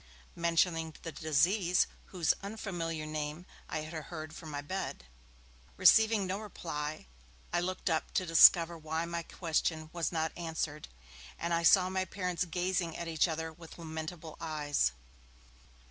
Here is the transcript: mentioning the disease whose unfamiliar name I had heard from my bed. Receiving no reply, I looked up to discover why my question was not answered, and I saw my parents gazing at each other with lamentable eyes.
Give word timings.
mentioning 0.35 0.95
the 1.03 1.11
disease 1.11 1.85
whose 2.05 2.33
unfamiliar 2.41 3.05
name 3.05 3.45
I 3.69 3.81
had 3.81 3.93
heard 4.05 4.33
from 4.33 4.49
my 4.49 4.61
bed. 4.61 5.05
Receiving 5.77 6.25
no 6.25 6.39
reply, 6.39 7.05
I 7.53 7.59
looked 7.59 7.87
up 7.87 8.11
to 8.15 8.25
discover 8.25 8.79
why 8.79 9.05
my 9.05 9.21
question 9.21 9.91
was 9.93 10.11
not 10.11 10.31
answered, 10.35 10.87
and 11.37 11.53
I 11.53 11.61
saw 11.61 11.87
my 11.91 12.05
parents 12.05 12.45
gazing 12.45 12.97
at 12.97 13.07
each 13.07 13.27
other 13.27 13.53
with 13.53 13.77
lamentable 13.77 14.37
eyes. 14.41 14.91